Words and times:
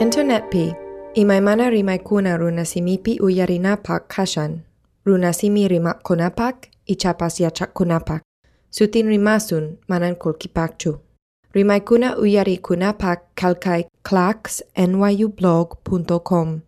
Internetpi, 0.00 0.74
imaymana 1.14 1.70
rimaykuna 1.70 2.36
runasimipi 2.36 3.20
uyarinapak 3.20 4.08
kashan, 4.08 4.60
runasimi 5.04 5.68
rimapkunapak 5.68 6.56
ichapas 6.86 7.40
yachakkunapak, 7.40 8.22
sutin 8.70 9.06
rimasun 9.06 9.78
manan 9.88 10.16
kulkipakchu. 10.16 11.00
Rimaykuna 11.54 12.16
uyarikunapak 12.16 13.20
kalkay 13.34 13.84
clacks 14.08 14.62
nyublog.com. 14.78 16.60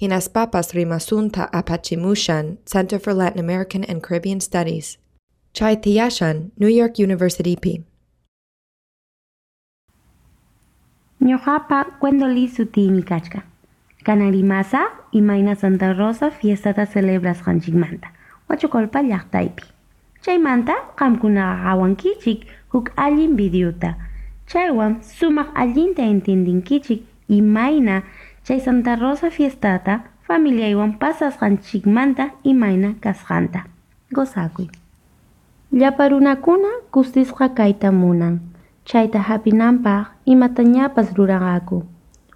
Hinaspapas 0.00 0.74
rimasunta 0.74 1.52
apachimushan 1.52 2.56
Center 2.66 2.98
for 2.98 3.14
Latin 3.14 3.38
American 3.38 3.84
and 3.84 4.02
Caribbean 4.02 4.40
Studies. 4.40 4.98
Chai 5.52 5.76
Tiyashan, 5.76 6.50
New 6.58 6.68
York 6.68 6.98
University 6.98 7.54
P. 7.56 7.84
Ñuqapa 11.22 11.86
cuendoli 12.00 12.48
sutimi 12.48 13.02
kachka. 13.02 13.42
Kanarimasa 14.02 14.80
imayna 15.12 15.54
Santa 15.54 15.92
Rosa 15.92 16.30
fiestata 16.30 16.84
celebras 16.84 17.42
qanchikmanta. 17.46 18.08
Huachukolpa 18.48 19.02
llaqtaypi. 19.02 19.62
Chaymanta 20.20 20.74
qamkunaqa 20.98 21.62
qawankichik 21.62 22.40
huk 22.72 22.90
allin 22.96 23.36
videota. 23.36 23.94
Chaywan 24.50 24.98
sumaq 25.02 25.54
allinta 25.54 26.02
entendinkichik 26.02 27.06
imayna 27.28 28.02
chay 28.42 28.58
Santa 28.58 28.96
Rosa 28.96 29.30
fiestata 29.30 30.00
familiaywan 30.26 30.98
pasasqanchikmanta 30.98 32.30
imayna 32.42 32.94
kasqanta. 33.00 33.62
Gozakuy. 34.12 34.66
Llapa 35.72 36.08
runakuna 36.08 36.68
kustisqa 36.90 37.54
kayta 37.54 37.92
munan. 37.92 38.40
Chayta 38.84 39.22
hapinanpaq 39.22 40.11
imatañapas 40.26 41.14
ruranqaku. 41.16 41.82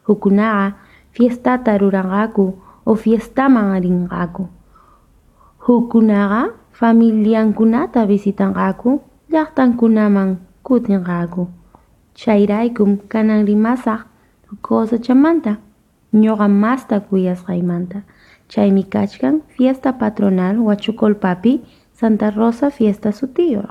Hukunaqa 0.07 0.77
fiestata 1.13 1.79
ruranqaku 1.79 2.55
o 2.87 2.95
fiestaman 2.95 3.83
rinqaku. 3.83 4.49
Hukunaqa 5.67 6.55
familiankunata 6.73 8.07
visitanqaku 8.07 9.01
llaqtankunaman 9.33 10.37
kutinqaku. 10.63 11.49
Chayraykum 12.15 12.91
kanan 13.09 13.47
rimasaq 13.47 14.01
cosachamanta 14.63 15.59
ñuqa 16.15 16.49
masta 16.49 17.01
kuyasqaymanta. 17.01 17.99
Chaymi 18.49 18.85
kachkan 18.85 19.43
fiesta 19.49 19.93
patronal 19.99 20.57
Huachucolpapi 20.57 21.61
Santa 21.93 22.31
Rosa 22.31 22.71
fiesta 22.71 23.11
sutiyuq. 23.13 23.67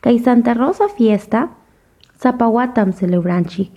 Kay 0.00 0.18
Santa 0.18 0.54
Rosa 0.54 0.86
fiesta 0.88 1.48
sapawatam 2.20 2.92
celebranchik. 2.92 3.70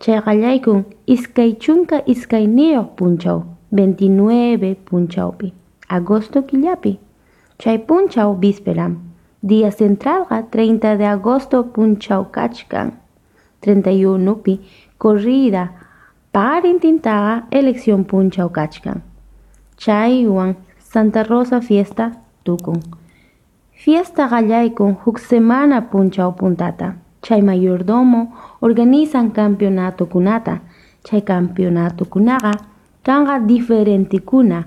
Chayqallaykun 0.00 0.84
iskay 1.06 1.50
chunka 1.62 1.98
iskayniyuq 2.12 2.88
punchaw 2.96 3.38
29 3.70 4.74
punchawpi 4.86 5.52
agosto 5.88 6.42
killapi. 6.42 6.98
Chay 7.58 7.78
punchaw 7.78 8.30
vísperam. 8.40 8.96
Día 9.42 9.70
centralqa 9.70 10.42
30 10.50 10.96
de 10.98 11.06
agosto 11.06 11.62
punchaw 11.74 12.24
kachkan. 12.30 12.92
31 13.60 14.42
pi 14.44 14.60
corrida 14.98 15.64
paqarintintaqa 16.32 17.46
elección 17.50 18.04
punchaw 18.04 18.48
kachkan. 18.48 19.02
Chaywan 19.76 20.56
Santa 20.78 21.22
Rosa 21.22 21.60
fiesta 21.60 22.12
tukun. 22.44 22.80
Fiesta 23.72 24.28
qallaykun 24.28 24.96
huk 25.04 25.18
semana 25.18 25.80
punchaw 25.90 26.30
puntata. 26.38 27.01
Chay 27.22 27.42
mayordomo 27.42 28.34
organizan 28.60 29.30
campeonato 29.30 30.06
kunata. 30.06 30.60
Chay 31.04 31.22
campeonato 31.22 32.04
kunaqa 32.04 32.52
kanqa 33.02 33.38
diferente 33.40 34.18
kuna. 34.18 34.64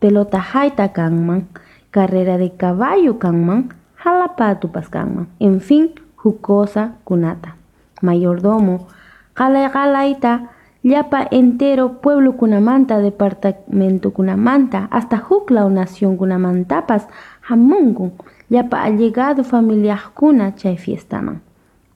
Pelota 0.00 0.38
hayta 0.38 0.88
kanman, 0.88 1.48
carrera 1.90 2.38
de 2.38 2.50
caballo 2.56 3.18
kanman, 3.18 3.68
jalapatupas 4.04 4.88
kanman. 4.88 5.26
En 5.40 5.60
fin, 5.60 5.90
huk 6.24 6.40
cosa 6.40 6.92
kunata. 7.04 7.56
Mayordomo 8.02 8.86
qalay 9.34 9.70
qalayta 9.70 10.50
llapa 10.82 11.26
entero 11.30 12.00
pueblo 12.00 12.32
kunamanta 12.32 12.98
departamento 12.98 14.10
kunamanta 14.10 14.88
hasta 14.90 15.16
huklaw 15.18 15.68
nación 15.70 16.16
kunamantapas 16.16 17.06
hamunku 17.40 18.12
llapa 18.50 18.82
allegado 18.82 19.44
familiakuna 19.44 20.54
chay 20.54 20.76
fiestaman 20.76 21.40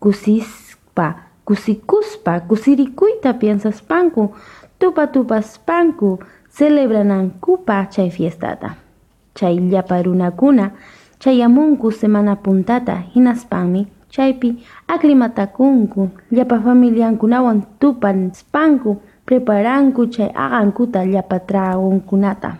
kusispa 0.03 1.07
kusikuspa 1.47 2.41
kusirikuyta 2.41 3.31
piensaspanku 3.41 4.35
tupa 4.79 5.07
tupaspanku 5.07 6.19
celebranankupa 6.57 7.87
chay 7.87 8.11
fiestata 8.11 8.71
chay 9.35 9.55
llapa 9.71 10.03
runakuna 10.03 10.71
chayamunku 11.23 11.93
semana 11.93 12.37
puntata 12.37 12.95
hinaspanmi 13.15 13.87
chaypi 14.11 14.49
aclimatakunku 14.89 16.11
llapa 16.35 16.61
familiankunawan 16.61 17.63
tupanspanku 17.81 18.91
preparanku 19.27 20.07
chay 20.07 20.31
aqankuta 20.35 21.01
llapa 21.07 21.39
tragonkunata 21.39 22.51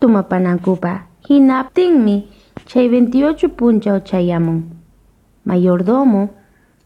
tumapanankupa 0.00 0.92
hinaptinmi 1.28 2.16
chay 2.66 2.88
28 2.88 3.48
punchaw 3.48 3.98
chayamun 4.00 4.81
mayordomo 5.44 6.28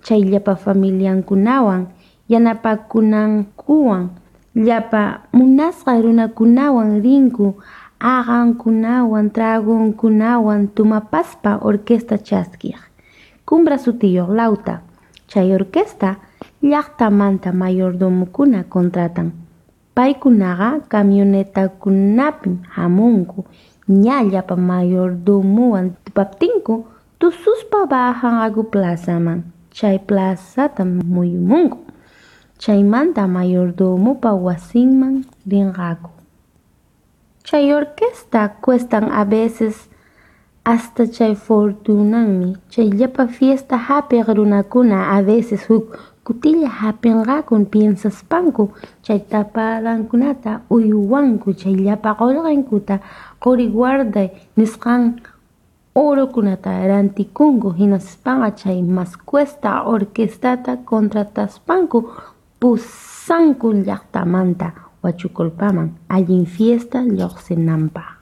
chay 0.05 0.23
llapa 0.25 0.57
familiankunawan 0.57 1.87
yanapakunankuwan 2.29 4.11
llapa 4.55 5.29
munasqa 5.33 6.01
runakunawan 6.03 7.03
rinku 7.03 7.55
aqankunawan 8.01 9.31
tragonkunawan 9.31 10.69
tumapaspa 10.75 11.59
orquesta 11.63 12.19
chaskiq 12.19 12.77
Cumbra 13.47 13.79
sutiyuq 13.79 14.31
lauta. 14.35 14.83
Chay 15.31 15.55
orquesta 15.55 16.17
llaqtamanta 16.63 17.53
mayordomukuna 17.53 18.65
contratan. 18.65 19.31
Paykunaqa 19.95 20.81
camionetakunapim 20.91 22.57
hamunku. 22.75 23.45
Ña 23.89 24.23
llapa 24.27 24.57
mayordomuwan 24.57 25.95
tupaptinku 26.05 26.87
tususpa 27.19 27.87
bajanqaku 27.93 28.63
plazaman. 28.73 29.43
Chay 29.71 29.99
plazata 29.99 30.85
muyumunku. 30.85 31.79
Chaymanta 32.59 33.27
mayordomupa 33.29 34.33
wasinman 34.47 35.25
rinqaku. 35.51 36.11
Chay 37.45 37.73
orquesta 37.73 38.49
cuestan 38.65 39.11
a 39.13 39.25
veces 39.25 39.89
hasta 40.65 41.07
chay 41.07 41.35
fortunanmi 41.37 42.57
chay 42.73 42.89
llapa 42.91 43.27
fiesta 43.29 43.77
hapiq 43.77 44.27
runakuna 44.37 44.99
a 45.17 45.23
veces 45.23 45.63
huk 45.69 45.87
kutilla 46.25 46.69
hapinqakun 46.81 47.67
piensaspanku 47.73 48.65
chay 49.05 49.21
taparankunata 49.31 50.63
uyuwanku 50.71 51.53
chay 51.55 51.75
llapa 51.85 52.17
qullqinkuta 52.19 52.99
quri 53.43 53.67
guarday 53.71 54.29
nisqan 54.57 55.21
orokunata 56.05 56.71
rantikunku 56.89 57.69
hinaspanqa 57.79 58.51
chay 58.61 58.83
mas 58.83 59.13
cuesta 59.29 59.71
orquestata 59.95 60.73
contrataspanku 60.91 61.99
pusanku 62.61 63.69
llaqtamanta 63.87 64.67
Huachucolpaman 65.03 65.89
allin 66.09 66.47
fiesta 66.55 66.99
lluqsinanpaq 67.17 68.17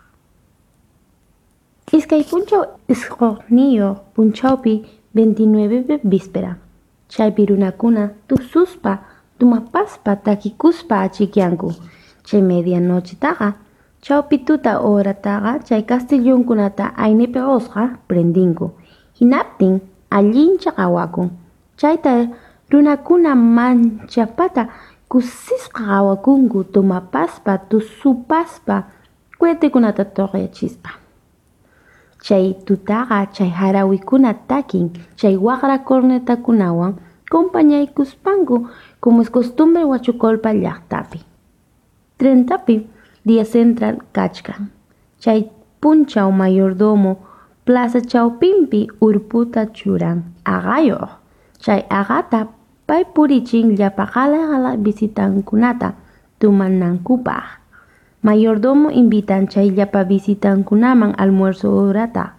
Iskay 1.97 2.23
punchaw 2.31 2.65
isqoqniyuq 2.89 3.97
punchawpi 4.15 4.75
29 5.15 6.01
víspera. 6.11 6.53
Chaypi 7.09 7.47
runakuna 7.47 8.09
tususpa 8.29 8.93
tumapaspa 9.39 10.16
takikuspa 10.16 10.95
achikyanku. 11.07 11.69
Chay 12.27 12.43
medianochetaqa 12.43 13.48
chawpi 14.04 14.36
tuta 14.47 14.72
horataqa 14.84 15.53
chay 15.66 15.83
castellonkunata 15.89 16.92
aynipi 17.04 17.41
qusqa 17.48 17.83
prendinku. 18.09 18.66
Hinaptin 19.18 19.80
allincha 20.16 20.71
qhawakun. 20.77 21.28
Chayta 21.80 22.12
runakuna 22.71 23.33
manchapata 23.34 24.62
kusisqa 25.09 25.83
qhawakunku 25.89 26.59
tumapaspa 26.72 27.53
tusupaspa 27.71 28.77
cuetekunata 29.39 30.04
tuqyachispa. 30.16 30.91
Chay 32.24 32.47
tutaqa 32.66 33.18
chay 33.33 33.50
harawikuna 33.59 34.34
takin 34.48 34.86
chay 35.16 35.36
waqra 35.47 35.78
cornetakunawan 35.89 36.92
compañaykuspanku 37.33 38.68
como 39.00 39.22
es 39.22 39.30
costumbre 39.30 39.83
Huachucolpa 39.89 40.53
llaqtapi. 40.53 41.18
Trentapi 42.18 42.77
día 43.24 43.44
central 43.44 44.04
kachkan. 44.12 44.71
Chay 45.18 45.50
punchaw 45.80 46.30
mayordomo 46.30 47.18
plaza 47.65 48.00
chawpinpi 48.00 48.88
urputa 49.00 49.72
churan 49.72 50.22
aqayuq. 50.44 51.09
Chay 51.59 51.84
aqata 51.88 52.48
pay 52.86 53.04
purichin 53.04 53.76
llapa 53.76 54.04
qala 54.06 54.76
visitankunata 54.76 55.94
tumannankupaq. 56.38 57.65
Mayordomo 58.22 58.88
invitan 58.92 59.48
chay 59.48 59.71
llapa 59.72 60.04
visitankunaman 60.04 61.15
almuerzo 61.16 61.72
horata. 61.72 62.36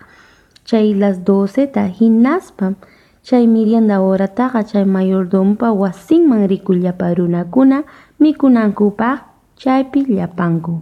Chay 0.66 0.94
las 0.94 1.22
12 1.26 1.68
ta 1.74 1.86
hinaspam 1.90 2.76
chay 3.22 3.46
mirienda 3.48 4.02
horataqa 4.02 4.64
chay 4.66 4.86
mayordompa 4.86 5.74
wasinman 5.74 6.48
riku 6.50 6.74
llapa 6.74 7.14
runakuna 7.14 7.84
mikunankupaq 8.20 9.35
chaypi 9.58 10.06
llapanku. 10.08 10.82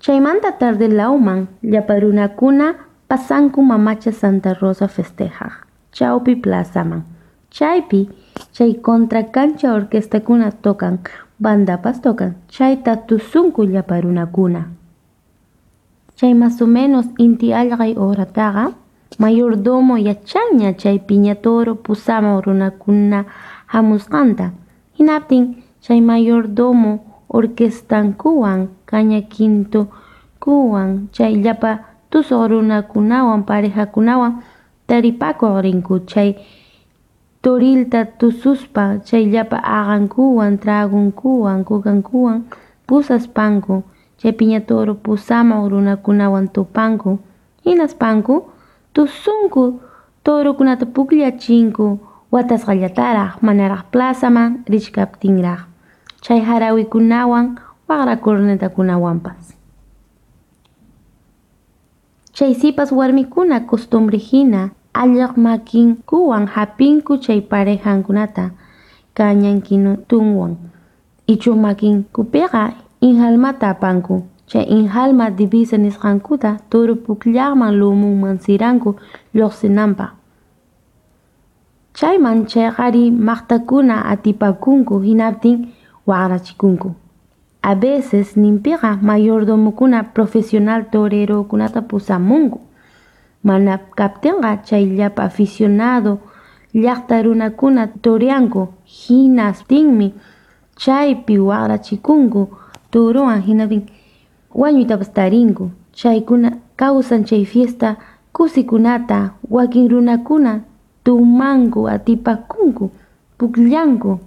Chaymanta 0.00 0.58
tarde 0.58 0.88
lauman 0.88 1.48
llapa 1.62 2.00
runakuna 2.00 2.74
pasanku 3.08 3.62
mamacha 3.62 4.12
Santa 4.12 4.54
Rosa 4.54 4.88
festejaq. 4.88 5.52
Chaupi 5.92 6.36
plazaman. 6.36 7.02
Chaypi 7.50 8.08
chay 8.52 8.74
contra 8.80 9.24
cancha 9.30 9.72
orquestakuna 9.74 10.50
tocan 10.50 10.98
bandapas 11.38 12.00
tocan 12.00 12.34
chayta 12.48 12.96
tusunku 12.96 13.64
llapa 13.64 14.00
runakuna. 14.00 14.68
Chay 16.16 16.34
más 16.34 16.60
o 16.62 16.66
menos 16.66 17.06
inti 17.18 17.52
allqay 17.52 17.94
horataqa 17.96 18.72
mayordomo 19.18 19.98
yachaña 19.98 20.76
chay 20.76 20.98
piñatoro 20.98 21.76
pusama 21.76 22.40
runakuna 22.40 23.26
hamusqanta. 23.66 24.52
Hinaptin 24.98 25.62
chay 25.80 26.00
mayordomo 26.00 27.11
orquestankuwan 27.36 28.60
caña 28.90 29.20
quinto 29.32 29.80
kuwan 30.42 31.08
chay 31.14 31.32
llapa 31.44 31.72
tusuq 32.10 32.42
runakunawan 32.50 33.42
parejakunawan 33.48 34.32
taripakuq 34.88 35.56
rinku 35.64 35.94
chay 36.10 36.30
torilta 37.42 38.04
tususpa 38.18 38.84
chayllapa 39.08 39.58
aqankuwan 39.78 40.58
tragunkuwan 40.62 41.64
kukankuwan 41.64 42.38
pusaspanku 42.86 43.82
chay 44.20 44.32
piña 44.38 44.60
toro 44.68 44.94
pusamaq 45.04 45.62
runakunawan 45.72 46.46
tupanku 46.54 47.18
hinaspanku 47.64 48.34
tusunku 48.94 49.80
torokunata 50.24 50.86
pukllachinku 50.94 51.86
watasqallataraq 52.32 53.40
manaraq 53.46 53.82
plazaman 53.92 54.62
richkaptinraq 54.72 55.71
chay 56.22 56.40
harawikunawan 56.40 57.58
waqra 57.88 58.16
cornetakunawanpas. 58.16 59.58
Chay 62.32 62.54
sipas 62.54 62.92
warmikuna 62.94 63.66
costumbre 63.68 64.16
hina 64.18 64.70
allaq 64.94 65.36
makinkuwan 65.36 66.46
hapinku 66.46 67.18
chay 67.18 67.40
parejankunata 67.44 68.50
kañankinutunwan 69.14 70.56
ichuq 71.28 71.56
makinkupiqa 71.56 72.72
inhalmata 73.00 73.68
apanku 73.76 74.24
chay 74.46 74.64
inhalma 74.64 75.28
divisa 75.30 75.76
nisqankuta 75.76 76.56
turu 76.70 76.96
pukllaqman 76.96 77.76
lumunman 77.76 78.40
siranku 78.40 78.96
lluqsinanpaq 79.36 80.12
chayman 81.92 82.48
chayqari 82.48 83.12
maqtakuna 83.12 84.08
atipakunku 84.12 85.04
hinaptin 85.04 85.68
waqrachikunku 86.06 86.94
a 87.62 87.74
veces 87.74 88.36
ninpiqa 88.36 88.98
mayordomukuna 89.02 90.02
profesional 90.02 90.84
torerokunata 90.90 91.82
pusamunku. 91.82 92.60
Mana 93.44 93.78
kaptinqa 93.96 94.56
chay 94.64 94.84
llapa 94.96 95.22
aficionado 95.24 96.18
llaqta 96.74 97.22
runakuna 97.22 97.86
toreanku 97.86 98.68
hinaptinmi 98.84 100.12
chaypi 100.76 101.38
waqrachikunku 101.38 102.48
turuwan 102.90 103.42
hinaptin 103.42 103.82
wañuytapas 104.54 105.12
tarinku. 105.12 105.70
Chaykuna 105.92 106.50
kawsan 106.76 107.24
chay 107.24 107.44
fiesta 107.44 107.96
kusikunata 108.32 109.30
wakin 109.50 109.88
runakuna 109.90 110.60
tumanku 111.04 111.88
atipakunku 111.88 112.90
pukllanku 113.38 114.18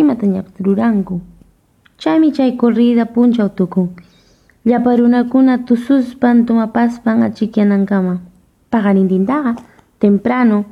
imatañapas 0.00 0.54
ruranku 0.64 1.20
chaymi 2.00 2.32
chay 2.36 2.56
corrida 2.56 3.04
punchaw 3.14 3.48
tukun 3.56 3.88
llapa 4.64 4.96
runakuna 4.96 5.58
tususpan 5.66 6.46
tumapaspan 6.46 7.22
achikyanankama 7.26 8.14
paqarintintaqa 8.70 9.52
temprano 10.00 10.64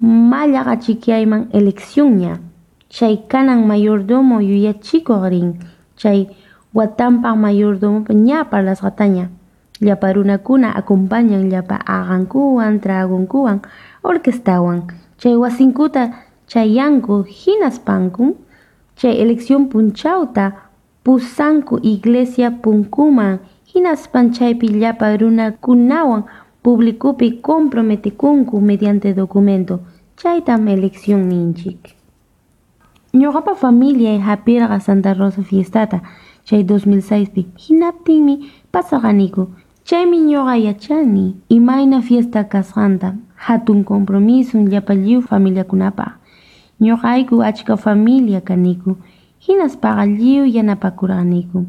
mallaq 0.00 0.66
achikyayman 0.74 1.48
elecciónña 1.52 2.40
chay 2.88 3.14
kanan 3.30 3.60
mayordomo 3.70 4.40
yuyachikuq 4.40 5.22
rin 5.32 5.48
chay 6.00 6.28
watanpaq 6.74 7.36
mayordomopa 7.36 8.12
ña 8.12 8.48
parlasqataña 8.50 9.28
llapa 9.82 10.12
runakuna 10.12 10.68
acompañan 10.78 11.50
llapa 11.50 11.76
aqankuwan 11.84 12.80
tragunkuwan 12.80 13.58
orquestawan. 14.02 14.86
Chay 15.18 15.34
wasinkuta 15.36 16.31
chayanku 16.52 17.24
hinaspanku 17.24 18.36
chay 18.98 19.22
elección 19.24 19.68
punchawta 19.72 20.68
pusanku 21.02 21.80
iglesia 21.82 22.50
punkuman 22.62 23.40
hinaspan 23.64 24.32
chaypi 24.36 24.68
llapa 24.68 25.16
runakunawan 25.16 26.24
publicupi 26.62 27.40
comprometikunku 27.40 28.60
mediante 28.60 29.14
documento. 29.14 29.80
Chaytam 30.16 30.68
elección 30.68 31.28
ninchik. 31.28 31.96
Ñuqapa 33.14 33.54
familia 33.54 34.20
hapirqa 34.20 34.78
Santa 34.80 35.14
Rosa 35.14 35.42
fiestata 35.42 36.02
chay 36.44 36.64
2006pi 36.64 37.46
hinaptinmi 37.56 38.52
pasaqaniku 38.70 39.48
chaymi 39.84 40.18
ñuqa 40.20 40.56
yachani 40.58 41.34
imayna 41.48 42.02
fiesta 42.02 42.44
kasqanta 42.44 43.16
hatun 43.36 43.84
compromiso 43.84 44.58
llapa 44.58 44.94
lliw 44.94 45.20
familiakunapaq 45.22 46.21
ñuqayku 46.84 47.42
achka 47.48 47.76
familia 47.76 48.40
kaniku. 48.40 48.96
Hinaspaqa 49.44 50.04
lliw 50.06 50.44
yanapakurqaniku. 50.56 51.66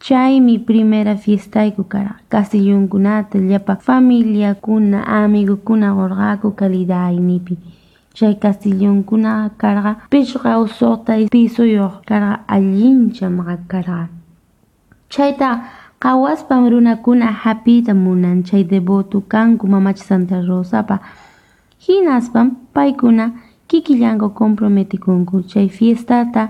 Chaymi 0.00 0.58
primera 0.58 1.16
fiestayku 1.16 1.84
kara. 1.84 2.12
Castillunkunata 2.30 3.38
llapa 3.38 3.76
familiakuna 3.76 5.04
amigukuna 5.06 5.88
qurqaku 5.98 6.48
kalidaynipi. 6.58 7.56
Chay 8.14 8.34
castillónkuna 8.34 9.50
karqa 9.60 9.92
pichqa 10.10 10.58
usuqta 10.58 11.12
pisuyuq 11.30 11.94
karqa 12.08 12.40
allincha 12.48 13.30
maqakarqa 13.30 14.08
chayta 15.08 15.48
qawaspam 16.02 16.68
runakuna 16.70 17.26
hapiyta 17.32 17.94
munan. 17.94 18.42
Chay 18.44 18.64
devoto 18.64 19.20
kanku 19.20 19.66
mamacha 19.66 20.04
Santa 20.04 20.42
Rosapa. 20.42 20.98
Hinaspam 21.78 22.56
paykuna 22.74 23.32
kikillanku 23.68 24.28
comprometikunku 24.40 25.42
chay 25.50 25.68
fiestata 25.68 26.42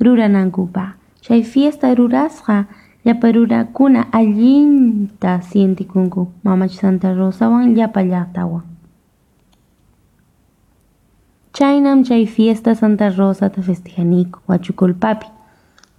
ruranankupaq 0.00 0.90
chay 1.24 1.42
fiesta 1.42 1.94
rurasqa 1.94 2.64
llapa 3.04 3.28
runakuna 3.32 4.00
allinta 4.12 5.40
sientikunku 5.48 6.22
mamacha 6.44 6.80
Santa 6.80 7.14
Rosawan 7.14 7.74
llapa 7.76 8.00
llaqtawan 8.02 8.62
chaynam 11.52 12.04
chay 12.04 12.26
fiesta 12.26 12.74
Santa 12.74 13.08
Rosata 13.10 13.62
festejaniku 13.62 14.38
Huachuculpapi 14.46 15.26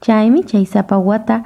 chaymi 0.01 0.43
chay 0.43 0.65
sapa 0.65 0.97
wata 0.97 1.43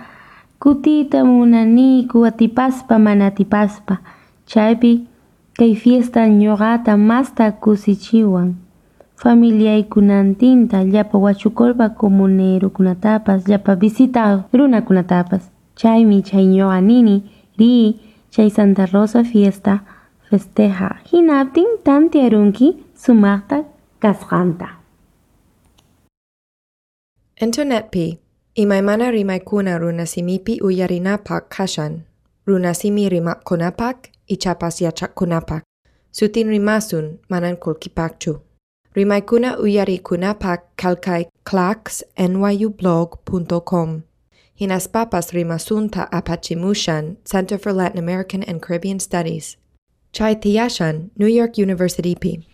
kutita 0.59 1.25
munaniku 1.25 2.25
atipaspa 2.25 2.99
mana 2.99 3.27
atipaspa 3.27 3.97
chaypi 4.45 5.05
kay 5.57 5.75
fiesta 5.75 6.27
ñuqata 6.27 6.97
masta 6.97 7.51
kusichiwan 7.51 8.55
familiaykunantinta 9.21 10.83
llapa 10.83 11.17
Huachuculpa 11.17 11.89
comunerokunatapas 11.89 13.47
llapa 13.47 13.75
visita 13.75 14.43
runakunatapas 14.53 15.43
chaymi 15.75 16.21
chay 16.23 16.45
ñuqa 16.45 16.81
nini 16.81 17.15
ri 17.59 17.99
chay 18.31 18.49
Santa 18.49 18.85
Rosa 18.85 19.23
fiesta 19.23 19.79
festeja 20.29 20.89
hinaptin 21.11 21.67
tantiarunki 21.83 22.67
sumaqta 22.95 23.63
kasqanta. 23.99 24.67
Internetpi 27.41 28.19
imaymana 28.55 29.11
rimaykuna 29.11 29.77
runasimipi 29.77 30.61
uyarinapak 30.61 31.49
kashan. 31.49 32.01
Runasimi 32.47 33.09
rimaqkunapak 33.09 33.97
ichapas 34.27 34.81
yachaqkunapak 34.81 35.63
sutin 36.11 36.47
rimasun 36.47 37.19
manan 37.29 37.57
kulkipakchu. 38.97 38.97
Rimaykuna 38.97 39.57
uyarikunapak 39.57 40.61
kalkay 40.75 41.25
clacksnyublog.com 41.49 44.01
Hinaspapas 44.59 45.33
rimasunta 45.33 46.07
apachimushan 46.11 47.17
Center 47.23 47.59
for 47.59 47.73
Latin 47.73 47.99
American 47.99 48.43
and 48.43 48.61
Caribbean 48.61 48.99
Studies. 48.99 49.57
Chai 50.11 50.35
Tiyashan, 50.35 51.09
New 51.15 51.27
York 51.27 51.57
University 51.57 52.15
P. 52.15 52.47